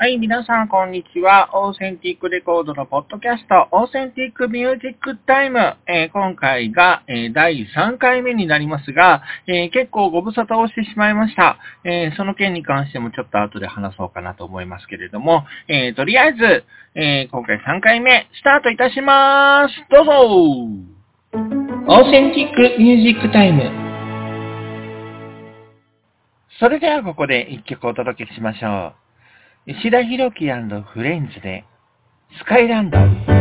[0.00, 1.50] はい、皆さん、こんにちは。
[1.54, 5.76] オーセンティックレコードのポッドキャスト、オーセンティックミュージックタイム。
[5.88, 11.58] えー今回が、えー第3回目になりますが、えー結構ご無沙汰をしてしまいました。
[11.82, 19.74] えーその件に関してもちょっと後で話そうかなと思いますけれども、えーとりあえず、えー今回3回目、スタートいたします。
[19.90, 20.12] どうぞ
[21.88, 23.68] オーセンティックミュージックタイム。
[26.60, 29.07] それではここで一曲お届けしましょう。
[29.70, 30.46] 石田博樹
[30.80, 31.62] フレンズで、
[32.38, 33.37] スカイランド。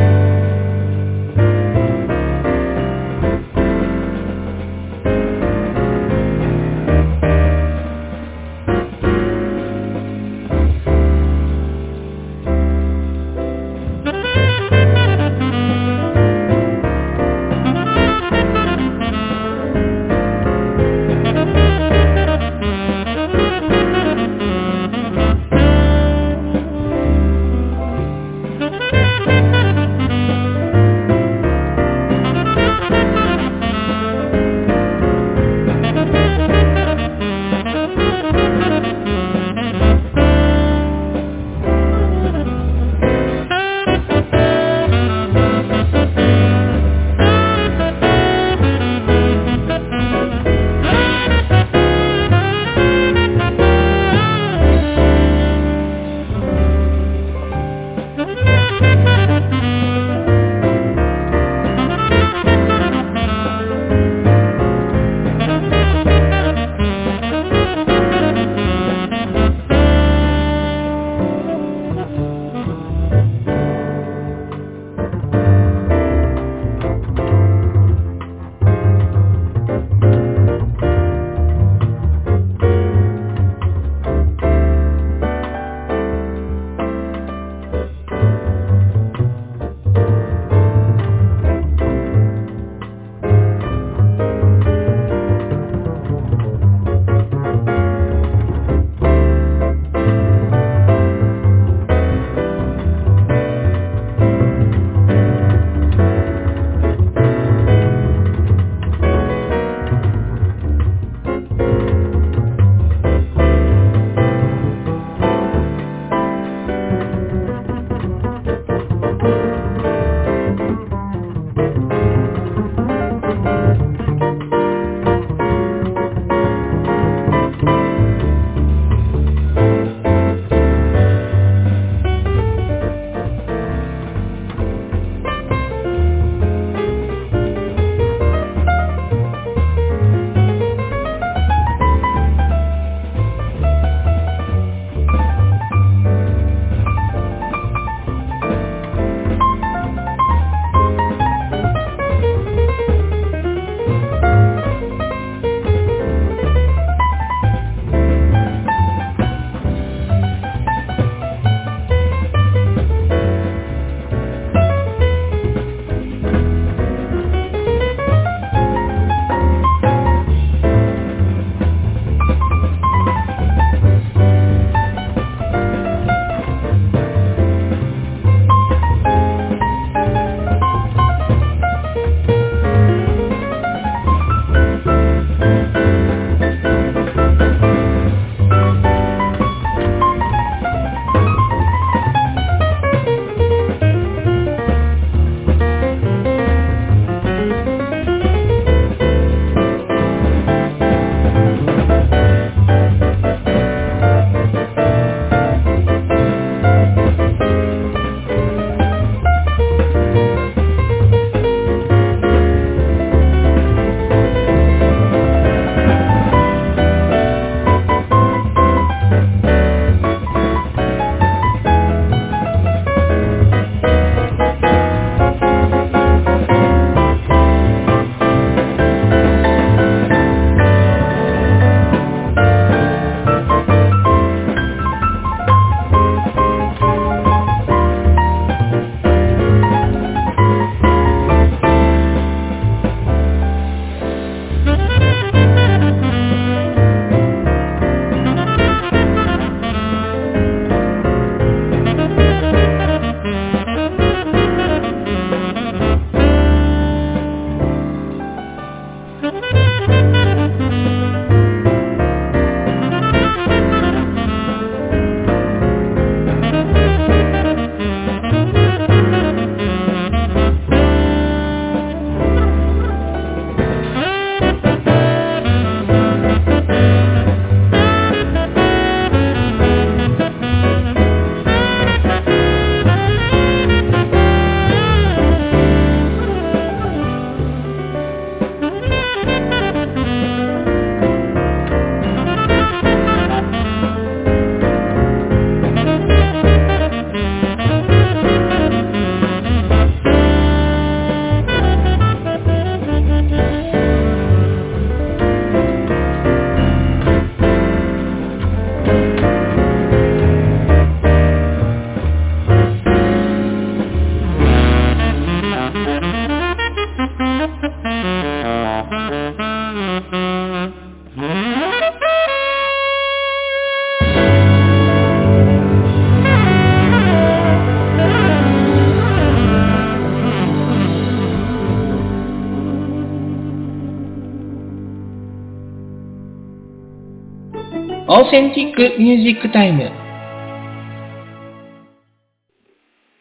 [338.30, 339.90] センティックミュージックタイム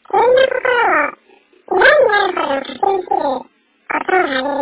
[0.09, 0.59] こんな心
[1.69, 3.47] を何であるほど
[3.89, 4.57] 確認すること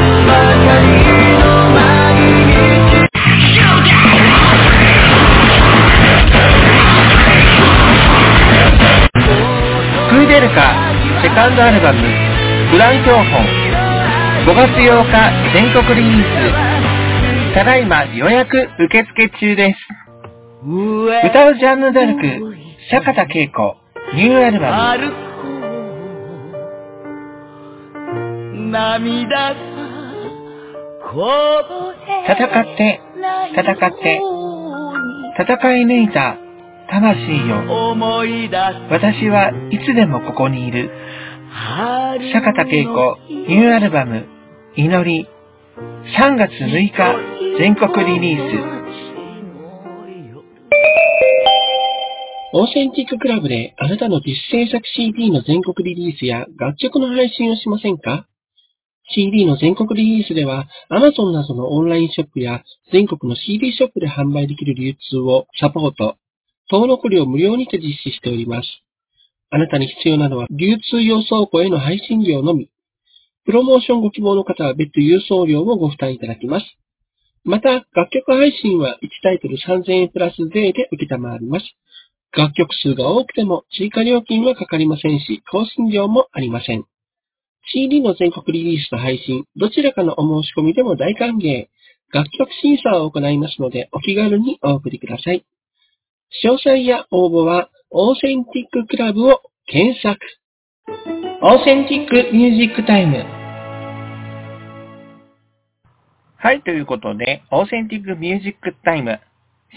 [10.09, 10.75] クーデルカ
[11.23, 12.01] セカンドアルバム
[12.73, 13.47] 「ブラン標本」
[14.47, 15.13] 5月8日
[15.53, 16.25] 全国リリー
[17.51, 19.79] スただいま予約受付中です。
[21.27, 22.57] 歌うジャンヌ・ダルク
[22.89, 23.77] 坂田恵子
[24.15, 25.11] ニューアルバム。
[28.71, 29.57] 涙
[32.29, 33.01] 戦って
[33.53, 34.21] 戦って
[35.41, 36.37] 戦い抜いた
[36.89, 37.65] 魂よ
[38.91, 40.93] 私はいつでもここにいる。
[41.51, 44.36] 春坂田恵子ニューアルバム
[44.79, 45.27] 祈り
[46.21, 47.17] 3月6日
[47.59, 48.77] 全国リリース
[52.53, 58.27] オーセンティッククラブであなたの自主制作 CD の全国リリースや楽曲の配信をしませんか
[59.15, 62.63] ?CD の全国リリースでは Amazon などのオンラインショップや
[62.93, 66.17] 全国の CD ショップで販売できる流通をサポート、
[66.71, 68.69] 登録料無料にて実施しております。
[69.49, 72.69] あなたに必要なのは流通用倉庫への配信料のみ。
[73.47, 76.67] プロモーションご希望の方は別途郵送料もご負担いただきます。
[77.45, 81.65] また、楽曲配信は1タイトル3000円プラス税で受けたまわります。
[82.37, 86.85] 楽曲数が多くても追加料金はかかりませんし、更新料もありません。
[87.73, 91.69] CD の全国リリースと配信、どちらかのお申し込みでも大歓迎。
[92.13, 95.45] 楽曲審査を行いますので、お気軽にお送りください。
[96.45, 100.19] 詳細や応募は、オーセンティッククラブを検索。
[101.43, 103.36] オーセンティックミュージックタイム
[106.47, 109.19] はい、ということで、オーセンティックミュージックタイム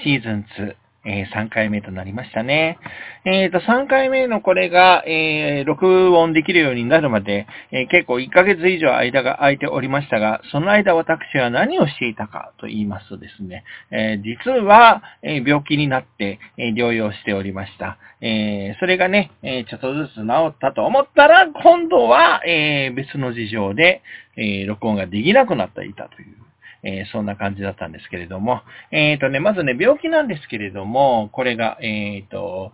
[0.03, 2.77] シーズン2、えー3回目となりましたね。
[3.25, 17.97] えっ、と、3回目のこれが、えー録音できるようになるまで、えー結構1ヶ月以上間が空いておりましたが、その間私は何をしていたかと言いますとですね、えー実は、えー病気になって、えー療養しておりました。
[18.21, 24.03] えーそれがね、えーちょっとずつ治ったと思ったら、今度は、えー別の事情で、
[24.37, 26.48] えー録音ができなくなっていたという。
[26.83, 32.71] えーそんな感じだったんですけれども、えっ、とね、まずね、病気なんですけれども、これが、えっ、と、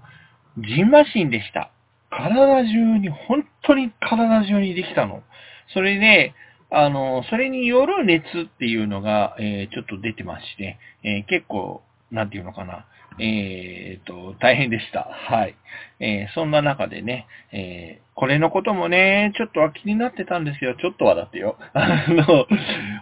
[0.57, 1.71] ジンマシンでした。
[2.09, 5.23] 体中に、本当に体中にできたの。
[5.73, 6.33] それで、
[6.71, 11.81] あの、それによる熱っていうのが、えーちょっと出てまして、えー結構、
[12.11, 12.85] なんていうのかな、
[13.19, 15.07] えっ、と、大変でした。
[15.29, 15.55] はい。
[15.99, 21.57] えーそんな中でね、えーこれのこともね、ちょっとは気になってたんですけど、ちょっとはだってよ。
[21.73, 22.47] あの、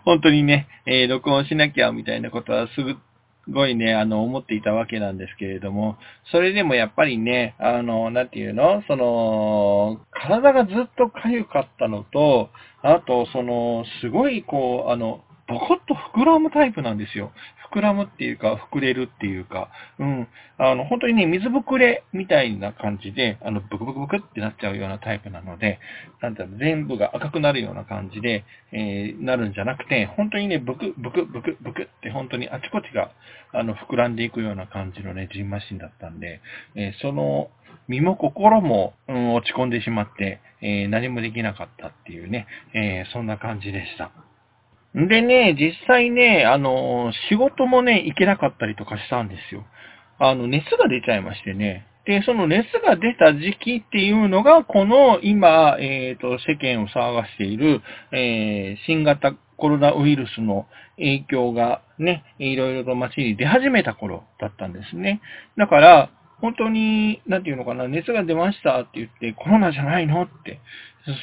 [0.05, 2.97] 本当にね、えー録音しなきゃみたいなことはすぐ、
[3.45, 5.97] すごいね、あの、思っていたわけなんですけれども、
[6.31, 8.81] それでもやっぱりね、あの、なんていうの？
[8.87, 12.49] その、体がずっと痒かったのと、
[12.81, 17.31] あと、その、すごい、こう、あの、ボコッと膨らむタイプなんですよ。
[17.73, 20.27] 膨らむっていうか、膨れるっていうか、うん。
[20.57, 25.79] あの、本当にね、水ぶくれみたいな感じで、あの、ブクブクブクってなっちゃうようなタイプなので、
[26.21, 33.11] なんていう、全部が赤くなるような感じで、えーなるんじゃなくて、本当にね、ブクブクブクブクって本当にあちこちが、
[33.51, 36.41] あの、膨らんでいくような感じのね、ジンマシンだったんで、
[36.75, 37.49] えーその、
[37.87, 44.11] 身も心も、うん落ち込んでしまって、えー何もできなかったっていうね、えーそんな感じでした。
[44.95, 49.65] でね、実際ね、あの、仕事もね、行けなかったりとかしたんですよ。
[50.19, 51.87] あの、熱が出ちゃいましてね。
[52.05, 57.81] で、その熱が出た時期っていうのが、この今、えっ、と、世間を騒がしている、
[58.11, 65.21] えー新型コロナウイルスの影響がね、いろいろと街に出始めた頃だったんですね。
[65.57, 66.09] だから、
[66.41, 70.59] 本当に、なんていうのかな、熱が出ましたって言って、コロナじゃないのって、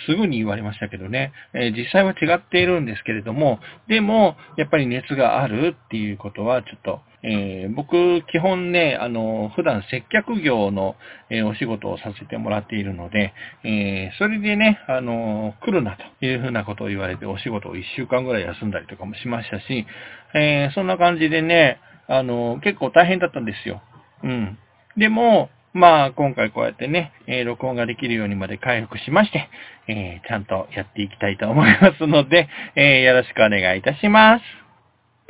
[0.06, 10.96] すぐに言われましたけどね、えー実際は違っているんですけれども、でも、やっぱり熱があるっていうことは、ちょっと、えー僕、基本ね、あの、普段接客業の、
[11.30, 13.32] えーお仕事をさせてもらっているので、
[13.64, 19.86] えそれでね、あの、来るなというふうなことを言われて、お仕事を1週間ぐらい休んだりとかもしましたし、
[20.34, 23.82] えーそんな感じでね、あの、結構大変だったんですよ。
[24.24, 24.58] うん。
[24.96, 29.48] でも、まあ、今回こうやってね、えー録音ができるようにまで回復しまして、
[29.88, 34.42] えーちゃんとやっていきたいと思いますので、えーよろしくお願いいたします。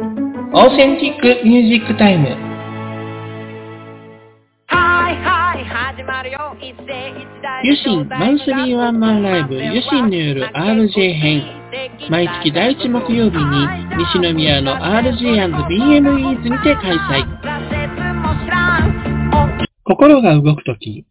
[0.01, 0.07] オー
[0.77, 2.29] センティックミュージックタイム
[4.67, 11.45] はいはい始まるよ一世一代ユシンマンスリーワンマンライブユシンによる RJ 編
[12.11, 13.69] 毎月第1木曜日に
[14.11, 17.25] 西宮の RG&BMEs にて開催。
[19.91, 21.05] 心が動くとき、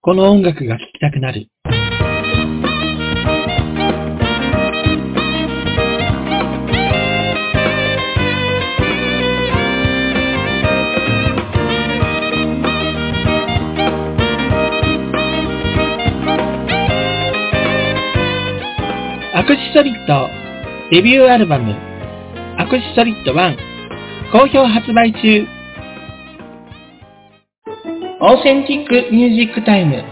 [0.00, 1.48] この音楽が聴きたくなる。
[19.34, 20.28] アクシソリッド
[20.92, 21.74] デビューアルバム
[22.56, 23.56] アクシソリッド1
[24.30, 25.55] 好評発売中
[28.28, 30.02] オーセンティックミュージックタイム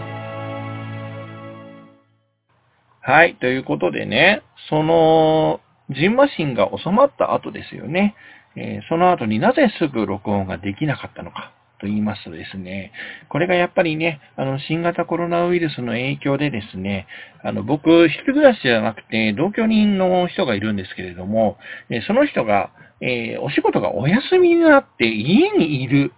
[3.01, 3.35] はい。
[3.41, 8.15] ということでね、その、ジンマシンが収まった後ですよね。
[8.55, 12.93] えーその後になぜすぐ録音ができなかったのかと言いますとですね、
[13.27, 17.07] これがやっぱりね、あの、新型コロナウイルスの影響でですね、
[17.43, 21.57] あの、僕、一人暮らしじゃなくて、同居人の人がいるんですけれども、
[21.89, 26.13] えその人が、えーお仕事がお休みになって家にいる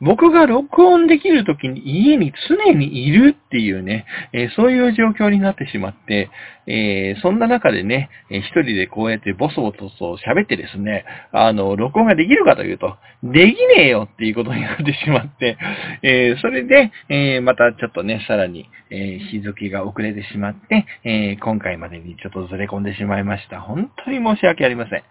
[0.00, 6.30] 僕が録音できるときに家に常にいるっていうね、えーそういう状況になってしまって、
[6.66, 15.58] えーそんな中でね、えー一人でこうやってボソボソと喋ってですね、あの、録音ができるかというと、できねえよっていうことになってしまって、
[16.02, 23.60] えーそれで、えまたちょっとね、さらに、え日付が遅れてしまって、え今回までにちょっとずれ込んでしまいました。
[23.60, 25.02] 本当に申し訳ありません。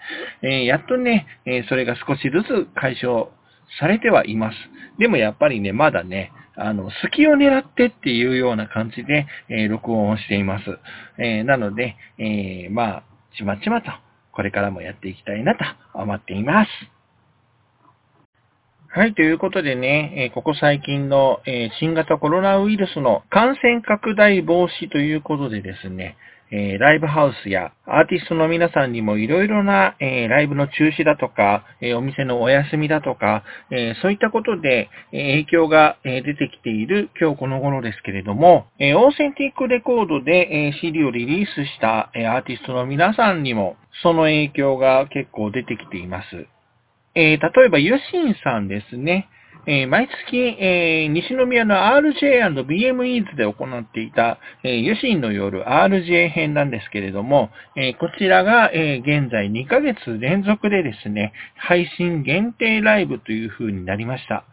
[0.50, 3.28] えやっとね、えそれが少しずつ解消
[3.80, 4.58] されてはいます。
[5.00, 10.64] でもやっぱりね、まだね、あの、隙を狙ってっていうような感じで、えー録音をしています。
[11.20, 13.04] えーなので、えーまあ、
[13.38, 13.92] ちまちまと、
[14.32, 16.70] これからもやっていきたいなと思っています。
[18.90, 26.18] はい、ということでね、えここ最近の、え新型コロナウイルスの感染拡大防止ということでですね、
[26.52, 46.48] えライブハウスやアーティストの皆さんにもいろいろな、えライブの中止だとか、えお店のお休みだとか、えそういったことで、え影響が、え出てきている今日この頃ですけれども、えオーセンティックレコードで、えー CD をリリースした、えアーティストの皆さんにもその影響が結構出てきています。
[47.16, 49.28] え例えば、ユシンさんですね。
[49.70, 64.46] えー毎月、えー西宮の RJ&BMEs で行っていた、えー、ユシンの夜 RJ 編なんですけれども、えこちらが、え現在2ヶ月連続でですね、配信限定ライブという風になりました。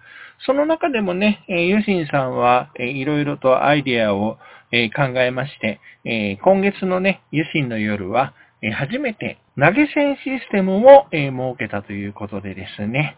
[0.46, 4.38] その中でもね、えユシンさんは、えーいろいろとアイデアを、
[4.72, 13.16] え考えまして、え今月のね、ユシンの夜は、え初めて投げ銭システムを、え設けたということでですね、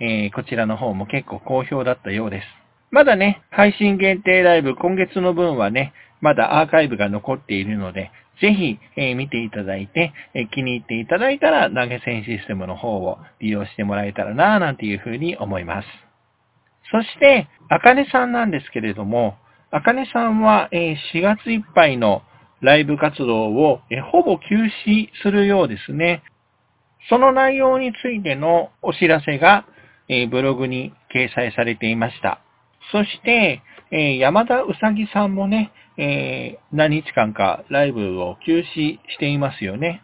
[0.00, 2.46] えーこちらの方も結構好評だったようです。
[2.90, 15.88] まだね、配信限定ライブ今月の分はね、まだアーカイブが残っているので、ぜひ、えー見ていただいて、えー気に入っていただいたら投げ銭システムの方を利用してもらえたらなぁなんていうふうに思います。
[16.90, 19.36] そして、あかねさんなんですけれども、
[19.70, 22.22] あかねさんは、え4月いっぱいの
[22.60, 26.22] ライブ活動を、えほぼ休止するようですね。
[27.08, 29.66] その内容についてのお知らせが、
[30.08, 32.40] えブログに掲載されていました。
[32.92, 40.02] そして、え山田うさぎさんもね、え何日間かライブを休止していますよね。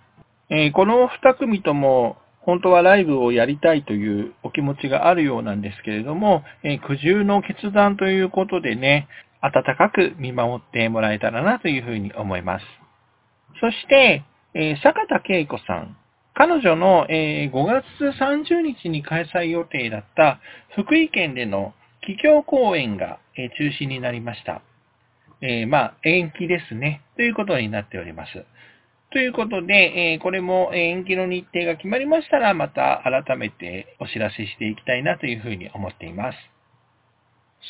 [0.51, 9.09] えこの二組とも本当はライブをやりたいというお気持ちがあるようなんですけれども、え苦渋の決断ということでね、
[9.41, 12.67] 温かく見守ってもらえたらなというふうに思います。
[13.61, 15.97] そして、え坂田恵子さん。
[16.35, 17.85] 彼女の、え5月
[18.19, 20.41] 30日に開催予定だった
[20.75, 24.63] 福井県での企業公演が、え中止になりました。
[25.41, 27.03] えまあ、延期ですね。
[27.17, 28.45] ということになっております。
[29.13, 36.39] ということで、えこれも延期の日程が決まりましたら、また改めてお知らせしていきたいなというふうに思っています。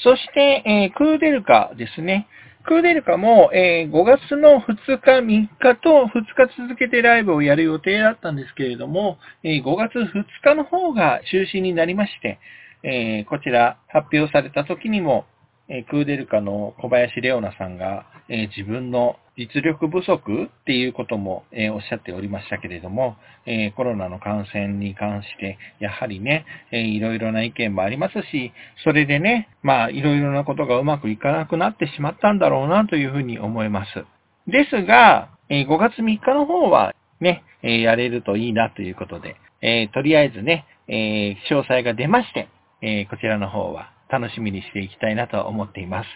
[0.02, 2.26] そして、えクーデルカですね。
[2.66, 12.38] クーデルカも、えー5月の2日、3日と2日続けてライブをやる予定だったんですけれども、えー5月2日の方が中止になりまして、
[12.83, 15.26] えーこちら発表された時にも、
[15.68, 28.52] えクーデルカの小林レオナさんが、え自分の実力不足っていうことも、えおっしゃっておりましたけれども、えコロナの感染に関して、やはりね、えーいろいろな意見もありますし、
[28.84, 34.04] それでね、まあ、いろいろなことがうまくいかなくなってしまったんだろうなというふうに思います。
[34.46, 42.48] ですが、え5月3日の方はね、えやれるといいなということで、えとりあえずね、え詳細が出まして、
[42.82, 46.06] えこちらの方は楽しみにしていきたいなと思っています。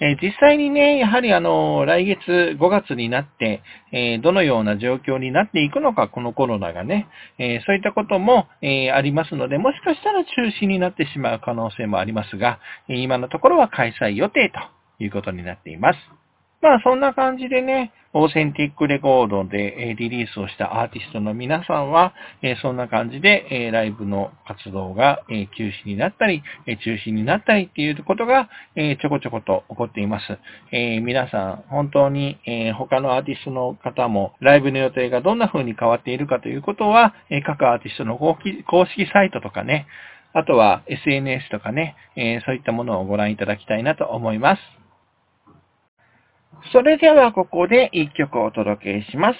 [0.00, 10.30] え実際にね、やはりあの、来月5月になって、えどのような状況になっていくのか、このコロナがね、えそういったことも、えありますので、もしかしたら中
[10.62, 15.98] 止になってしまう可能性もありますが、今のところは開催予定ということになっています。
[16.60, 22.14] まあそんな感じでね、オーセンティックレコードでリリースをしたアーティストの皆さんは、
[22.62, 25.22] そんな感じで、ライブの活動が、
[25.56, 26.42] 休止になったり、
[26.82, 30.38] 中止になったりっていうことが、ちょこちょこと起こっています。
[30.72, 32.38] 皆さん、本当に、
[32.76, 38.36] 他のアーティストの方も、ライブの予定がどんな風に変わっているかということは、各アーティストの公
[38.86, 39.86] 式サイトとかね、
[40.32, 41.94] あとは SNS とかね、
[42.46, 44.77] そういったものをご覧いただきたいなと思います。
[46.72, 49.38] それではここで一曲お届けします。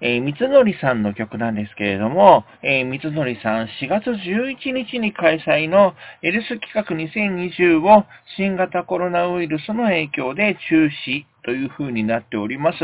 [0.00, 8.04] えー、三つのりさんの曲なんですけれども、えー、三つのりさん4月11日に開催のエルス企画2020を
[8.36, 12.78] 新型コロナウイルスの影響で中止という風になっております。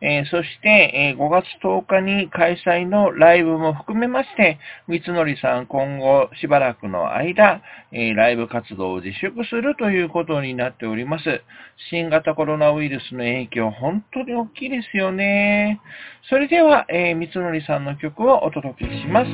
[0.00, 11.42] えーそして、えー5月10日に開催のライブも含めまして、三つのりさん今後しばらくの間、えーライブ活動を自粛するということになっております。
[11.90, 15.80] 新型コロナウイルスの影響、本当に大きいですよね。
[16.28, 19.30] それでは、えー、三つのりさんの曲をお届けします。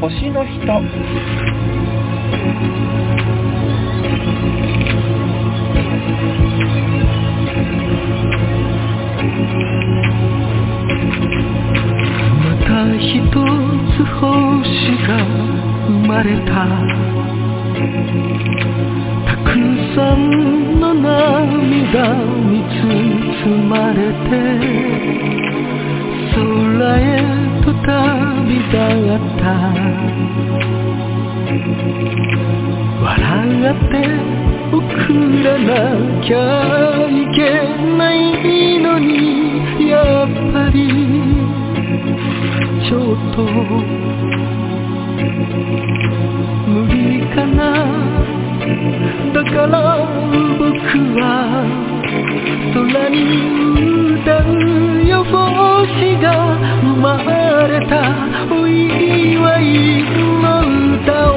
[0.00, 1.65] 星の人。
[16.16, 16.50] 生まれた。
[19.26, 19.52] たく
[19.94, 20.18] さん
[20.80, 24.32] の涙に包まれて
[26.34, 26.40] 空
[26.96, 27.00] へ
[27.62, 29.44] と旅立った。
[33.02, 33.12] 笑
[33.68, 33.94] って
[34.72, 34.80] 送
[35.44, 35.70] らな
[36.22, 36.34] きゃ
[37.10, 37.38] いけ
[37.96, 38.16] ない
[38.80, 39.10] のに
[39.90, 39.92] や
[40.24, 40.76] っぱり
[42.88, 43.36] ちょっと
[46.66, 47.60] 無理かな。
[49.32, 49.76] だから
[50.58, 50.72] 僕
[51.18, 51.22] は
[52.74, 53.16] 空に
[54.20, 56.26] 歌うよ星が
[56.82, 57.06] 生ま
[57.68, 57.92] れた。
[58.50, 60.04] お祝い
[60.42, 60.44] の
[60.96, 61.35] 歌を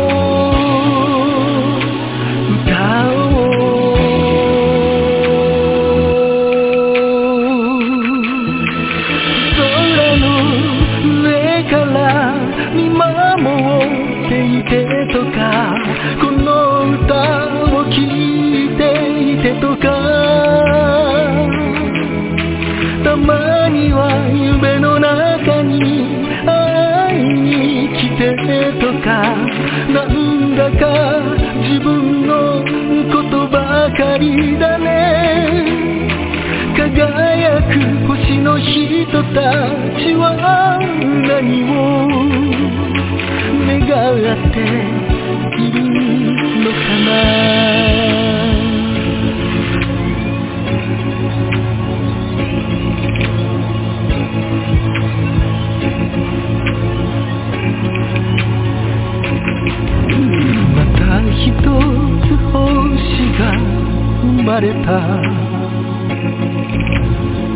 [64.59, 64.91] れた。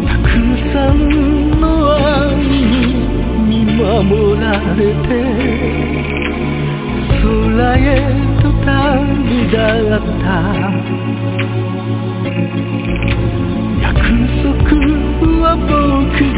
[0.07, 0.29] たく
[0.73, 0.95] さん
[1.59, 2.73] の愛に
[3.47, 5.09] 見守られて
[7.21, 7.23] 空
[7.77, 7.79] へ
[8.41, 8.67] と旅
[9.45, 10.25] 立った。
[13.81, 13.91] 約
[14.41, 14.47] 束
[15.41, 15.71] は僕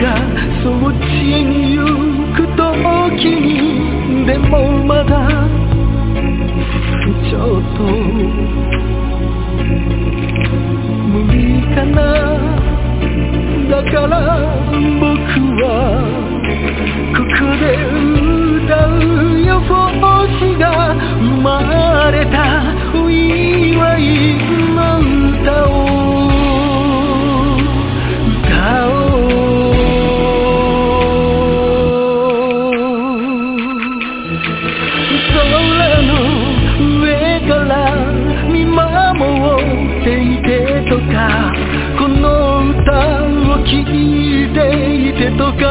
[0.01, 0.03] が
[0.63, 1.03] そっち
[1.43, 1.79] に行
[2.33, 4.51] く時にでも
[4.85, 5.09] まだ
[7.29, 7.79] ちょっと
[11.75, 11.99] かな
[13.69, 14.15] だから
[14.99, 15.11] 僕
[15.61, 15.67] は
[17.11, 17.63] ここで
[18.63, 20.63] 歌うよ星が
[21.19, 21.49] 生ま
[22.11, 22.37] れた
[22.97, 24.01] お祝い
[24.73, 24.79] の
[25.41, 25.69] 歌を
[28.39, 29.27] 歌おう
[35.33, 36.09] 空の
[37.01, 37.03] 上
[37.49, 37.69] から
[38.49, 38.79] 見守
[39.99, 41.51] っていてとか
[41.97, 44.57] この歌を聴いて
[45.09, 45.63] いてとか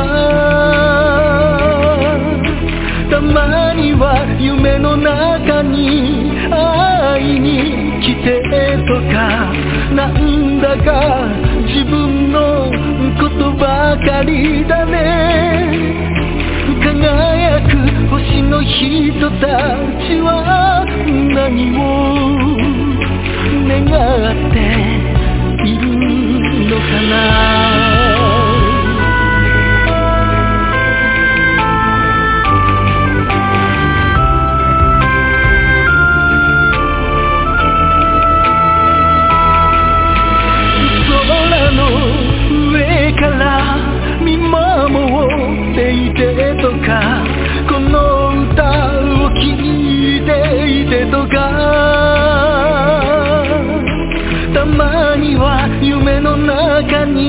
[3.11, 9.53] たまには夢の中に会いに来てとか
[9.95, 11.29] なんだか
[11.63, 12.73] 自分の
[13.21, 16.05] ことばかりだね。
[16.83, 17.77] 輝く
[18.11, 19.47] 星の人た
[20.07, 22.45] ちは何を
[23.69, 24.94] 願って
[26.65, 27.84] のかな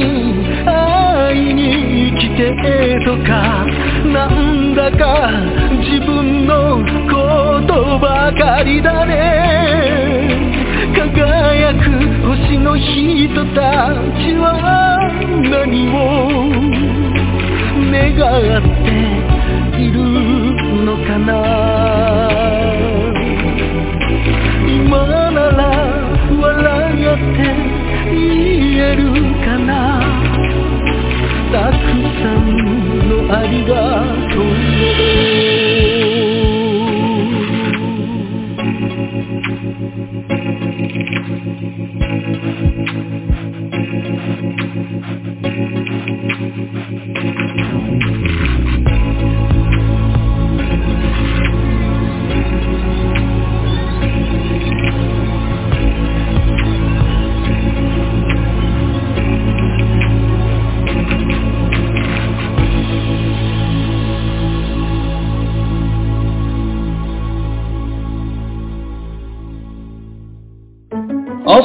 [0.08, 3.65] に会いに来てとか
[4.06, 5.32] なんだか
[5.82, 9.13] 自分のことばかりだね。
[10.96, 11.82] 輝く
[12.28, 14.44] 星の人たちは
[15.50, 15.98] 何を
[17.91, 18.15] 願
[18.58, 18.88] って
[19.82, 19.98] いる
[20.86, 21.32] のかな。
[24.68, 25.62] 今なら
[26.41, 26.41] 笑
[27.13, 28.18] ってい
[28.52, 29.04] いえる
[29.46, 30.02] かな？
[31.52, 31.76] たく
[32.22, 33.74] さんのありが
[34.34, 34.42] と
[35.42, 35.45] う。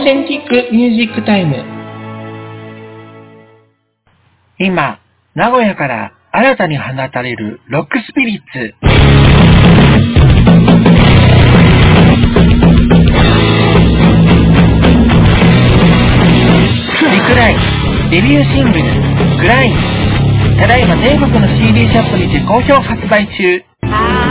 [0.02, 1.62] センティックミュージックタイム。
[4.58, 4.98] 今、
[5.34, 8.74] 名古屋から新たに放たれるロックスピリッツ。
[17.10, 18.84] リクライン、デビューシングル、
[19.38, 19.76] グライン。
[20.58, 24.29] ただいま全国の CD ショップにて好評発売中。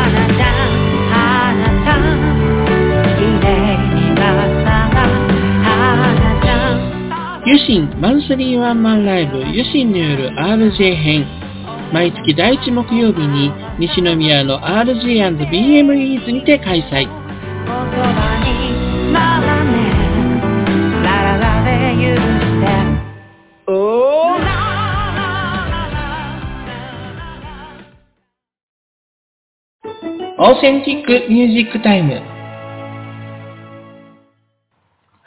[7.49, 11.25] ユシンマンスリーワンマンライブユシンによる RJ 編。
[11.91, 17.09] 毎月第1木曜日に西宮の RG&BMEs にて開催。
[30.37, 32.38] オーセンティックミュージックタイム。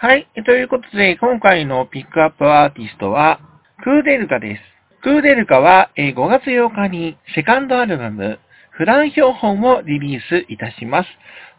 [0.02, 0.26] はい。
[0.44, 3.38] ということで、今回のピックアップアーティストは、
[3.84, 4.60] クーデルカです。
[5.00, 8.40] クーデルカは5月8日にセカンドアルバム、
[8.72, 11.08] フラン標本をリリースいたします。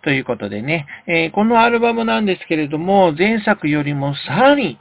[0.04, 4.78] ということでね、えこのアルバムなんですけれども、前作よりもさらに、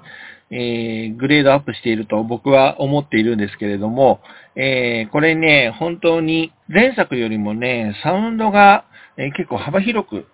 [0.51, 4.22] えグレードアップしていると僕は思っているんですけれども、
[4.57, 10.27] えこれね、本当に前作よりもね、サウンドが、え結構幅広く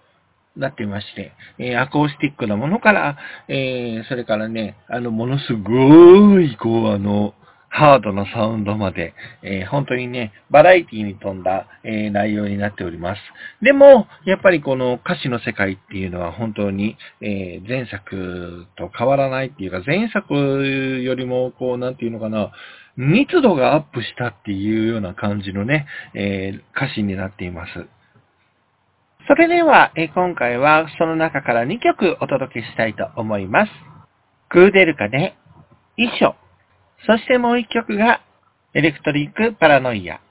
[0.59, 3.17] なってまして、えーアコースティックなものから、
[3.49, 7.35] えーそれからね、あの、ものすごい、こう、あの、
[7.71, 13.21] ハードなサウンドまで、えー本当にね、バラエティに富んだ、えー内容になっております。
[13.63, 22.51] でも、やっぱりこの歌詞の世界っていうのは本当に、えー前作と変わらないっていうか、前作よりも、こう、なんていうのかな、
[22.97, 27.87] 密度がアップしたっていうような感じのね、え歌詞になっています。
[29.29, 33.73] それでは、え今回はその中から2曲お届けしたいと思います。
[34.49, 35.37] クーデルカで、
[35.99, 36.35] 衣装。
[37.07, 38.23] そしてもう1曲が、
[38.73, 40.23] エレクトリックパラノイア。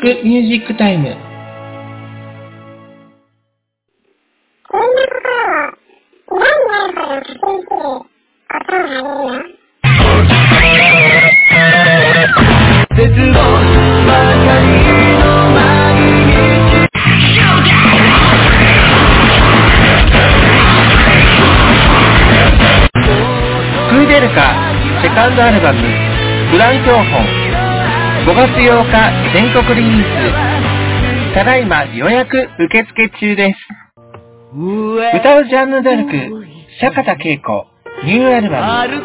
[0.00, 1.14] ックミュージックタイム。
[23.90, 24.54] クーデルカ
[25.02, 25.80] セカンドアルバム
[26.52, 27.26] 「フラン教本」
[28.26, 28.92] 5月8日
[29.32, 31.34] 全国リリース。
[31.34, 33.58] ただいま予約受付中です。
[35.16, 36.12] 歌うジャンヌ・ダルク、
[36.80, 37.66] 坂田恵子、
[38.04, 39.00] ニューアルバム。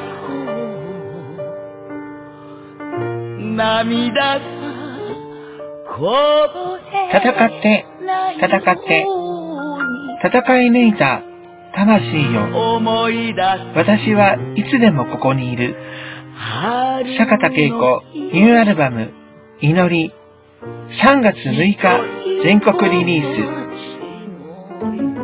[3.56, 4.42] 涙
[7.14, 7.86] 戦って、
[8.42, 9.06] 戦って、
[10.24, 11.22] 戦い抜いた
[11.74, 12.42] 魂よ。
[13.76, 15.76] 私はいつでもここにいる。
[16.38, 19.14] 春坂田恵子ニューアルバム、
[19.62, 20.14] 祈り、
[21.02, 21.80] 3月6日
[22.44, 23.56] 全国リリース。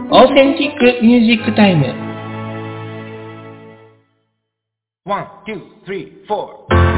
[0.10, 1.86] オーセンティックミュージックタイム。
[5.06, 6.91] One, two, three, four.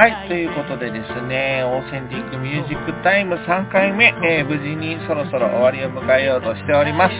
[0.00, 7.12] はい、ということでですね、オーセンティックミュージックタイム3回目、えー無事にそろそろ終わりを迎えようとしております。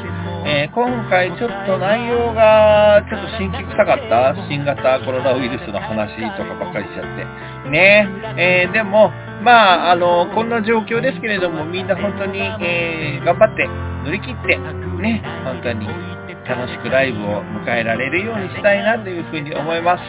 [0.49, 4.33] えー今回ちょっと内容がちょっと辛気臭かった？
[4.49, 7.68] 新型コロナウイルスの話とかばっかりしちゃって。
[7.68, 8.09] ね、
[8.39, 9.12] えーでも、
[9.45, 13.68] まあ、あの、こんな状況ですけれども、みんな本当に、え頑張って
[14.05, 15.87] 乗り切って、ね、本当に
[16.51, 20.03] 楽しくライブを迎えられるようにしたいなというふうに思います。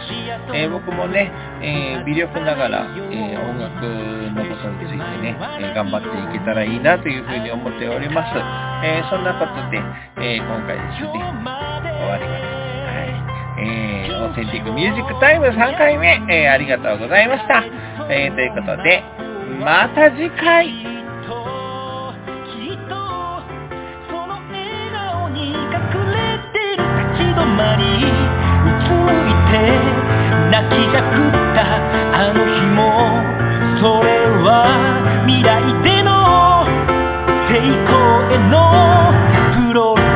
[0.57, 1.31] えー僕もね、
[1.61, 3.85] えー微力ながら、えー音楽
[4.33, 8.33] のことについてね、えー頑張っていけたらいいなというふうに思っております。
[8.83, 9.77] えーそんなことで、
[10.17, 12.41] えー今回ですね、終わります。
[12.41, 13.61] はい。
[13.61, 17.63] えーオーセンティックミュージックタイム3回目、えーありがとうございました。
[18.09, 19.03] えーということで、
[19.63, 20.90] また次回
[27.33, 29.53] 止まりうつむいて
[30.51, 31.63] 泣きじゃくった
[32.13, 32.79] あの日も
[33.79, 34.07] それ
[34.43, 34.47] は
[35.25, 35.49] 未来
[35.83, 36.09] での
[37.47, 37.51] 抵
[37.87, 37.91] 抗
[38.31, 38.53] への
[39.67, 40.10] プロレス